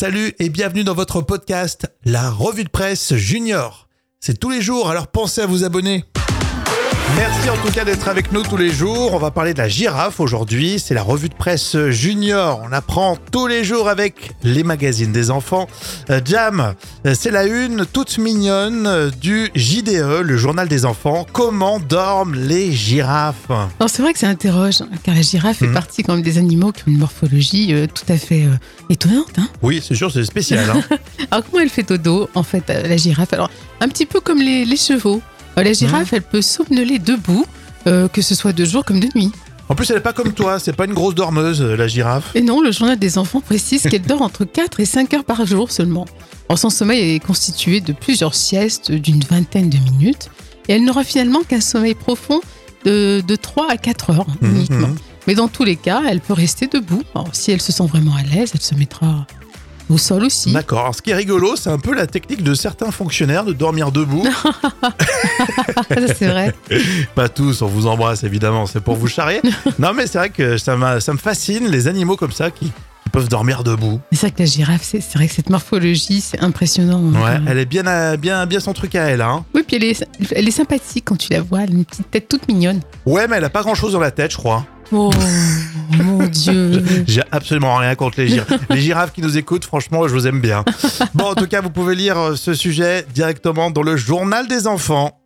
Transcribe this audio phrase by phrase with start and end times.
[0.00, 3.88] Salut et bienvenue dans votre podcast, la revue de presse junior.
[4.20, 6.04] C'est tous les jours, alors pensez à vous abonner.
[7.16, 9.12] Merci en tout cas d'être avec nous tous les jours.
[9.12, 10.78] On va parler de la girafe aujourd'hui.
[10.78, 12.60] C'est la revue de presse junior.
[12.64, 15.66] On apprend tous les jours avec les magazines des enfants.
[16.10, 16.74] Euh, Jam,
[17.06, 21.26] euh, c'est la une toute mignonne euh, du JDE, le journal des enfants.
[21.32, 25.66] Comment dorment les girafes Alors c'est vrai que ça interroge, hein, car la girafe fait
[25.66, 25.74] Mhm.
[25.74, 28.50] partie quand même des animaux qui ont une morphologie euh, tout à fait euh,
[28.90, 29.38] étonnante.
[29.38, 29.48] hein.
[29.62, 30.70] Oui, c'est sûr, c'est spécial.
[30.70, 30.82] hein.
[31.30, 33.32] Alors comment elle fait dodo, en fait, la girafe?
[33.32, 35.20] Alors un petit peu comme les, les chevaux.
[35.56, 37.46] Euh, la girafe, elle peut somnoler debout,
[37.86, 39.32] euh, que ce soit de jour comme de nuit.
[39.68, 40.58] En plus, elle n'est pas comme toi.
[40.58, 42.30] C'est pas une grosse dormeuse, euh, la girafe.
[42.34, 45.44] Et non, le journal des enfants précise qu'elle dort entre 4 et 5 heures par
[45.46, 46.06] jour seulement.
[46.48, 50.30] Alors, son sommeil est constitué de plusieurs siestes d'une vingtaine de minutes,
[50.68, 52.40] et elle n'aura finalement qu'un sommeil profond
[52.84, 54.88] de, de 3 à 4 heures Mhm, uniquement.
[55.26, 57.02] Mais dans tous les cas, elle peut rester debout.
[57.14, 59.26] Alors, si elle se sent vraiment à l'aise, elle se mettra
[59.88, 60.52] au sol aussi.
[60.52, 60.80] D'accord.
[60.80, 63.92] Alors, ce qui est rigolo, c'est un peu la technique de certains fonctionnaires de dormir
[63.92, 64.24] debout.
[66.18, 66.54] C'est vrai.
[67.14, 69.40] Pas tous, on vous embrasse évidemment, c'est pour vous charrer.
[69.78, 72.70] non, mais c'est vrai que ça, ça me fascine, les animaux comme ça qui,
[73.08, 74.00] peuvent dormir debout.
[74.12, 77.00] C'est vrai que la girafe, c'est vrai que cette morphologie, c'est impressionnant.
[77.10, 79.22] Ouais, Euh, elle est bien, à- bien, bien son truc à elle.
[79.22, 79.44] Hein.
[79.54, 81.62] Oui, puis elle est, elle est sympathique quand tu la vois.
[81.62, 82.80] Elle a une petite tête toute mignonne.
[83.06, 84.66] Ouais, mais elle a pas grand chose dans la tête, je crois.
[84.92, 85.10] Oh,
[85.90, 86.82] mon Dieu.
[87.06, 88.60] J'ai absolument rien contre les girafes.
[88.70, 90.64] les girafes qui nous écoutent, franchement, je vous aime bien.
[91.14, 94.66] Bon, en tout cas, vous pouvez lire euh, ce sujet directement dans le journal des
[94.66, 95.20] enfants.